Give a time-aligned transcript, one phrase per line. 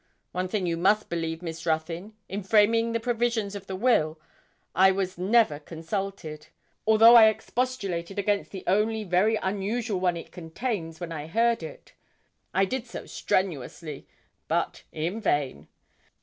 [0.31, 4.19] One thing you must believe Miss Ruthyn: in framing the provisions of the will
[4.73, 6.47] I was never consulted
[6.87, 11.93] although I expostulated against the only very unusual one it contains when I heard it.
[12.51, 14.07] I did so strenuously,
[14.47, 15.67] but in vain.